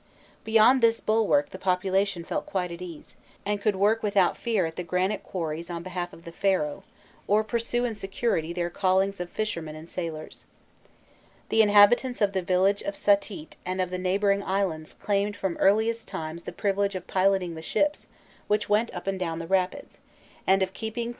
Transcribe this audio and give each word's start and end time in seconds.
Behind 0.43 0.81
this 0.81 0.99
bulwark 0.99 1.51
the 1.51 1.59
population 1.59 2.23
felt 2.23 2.47
quite 2.47 2.71
at 2.71 2.81
ease, 2.81 3.15
and 3.45 3.61
could 3.61 3.75
work 3.75 4.01
without 4.01 4.35
fear 4.35 4.65
at 4.65 4.75
the 4.75 4.81
granite 4.81 5.21
quarries 5.21 5.69
on 5.69 5.83
behalf 5.83 6.11
of 6.11 6.25
the 6.25 6.31
Pharaoh, 6.31 6.83
or 7.27 7.43
pursue 7.43 7.85
in 7.85 7.93
security 7.93 8.51
their 8.51 8.71
callings 8.71 9.19
of 9.19 9.29
fishermen 9.29 9.75
and 9.75 9.87
sailors. 9.87 10.43
The 11.49 11.61
inhabitants 11.61 12.19
of 12.19 12.33
the 12.33 12.41
village 12.41 12.81
of 12.81 12.95
Satît 12.95 13.57
and 13.63 13.79
of 13.79 13.91
the 13.91 13.99
neighbouring 13.99 14.41
islands 14.41 14.95
claimed 14.95 15.35
from 15.37 15.55
earliest 15.57 16.07
times 16.07 16.43
the 16.49 16.51
privilege 16.51 16.95
of 16.95 17.05
piloting 17.05 17.53
the 17.53 17.61
ships 17.61 18.07
which 18.47 18.67
went 18.67 18.91
up 18.95 19.05
and 19.05 19.19
down 19.19 19.37
the 19.37 19.45
rapids, 19.45 19.99
and 20.47 20.63
of 20.63 20.69
keeping 20.69 20.71
clear 20.71 20.71
the 20.71 20.71
passages 20.71 20.71
which 20.71 20.73
were 20.73 20.87
used 20.87 20.93
for 20.93 21.05
navigation. 21.05 21.09